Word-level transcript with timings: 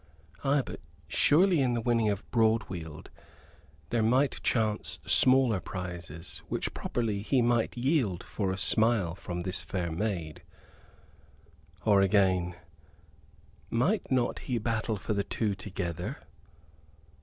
Ay: 0.43 0.63
but 0.65 0.79
surely 1.07 1.61
in 1.61 1.73
the 1.73 1.79
winning 1.81 2.09
of 2.09 2.25
Broadweald 2.31 3.09
there 3.91 4.01
might 4.01 4.41
chance 4.41 4.97
smaller 5.05 5.59
prizes, 5.59 6.39
which 6.49 6.73
properly 6.73 7.21
he 7.21 7.39
might 7.39 7.77
yield 7.77 8.23
for 8.23 8.51
a 8.51 8.57
smile 8.57 9.13
from 9.13 9.41
this 9.41 9.61
fair 9.63 9.91
maid? 9.91 10.41
Or 11.85 12.01
again, 12.01 12.55
might 13.69 14.09
not 14.11 14.39
he 14.39 14.57
battle 14.57 14.97
for 14.97 15.13
the 15.13 15.23
two 15.23 15.53
together? 15.53 16.17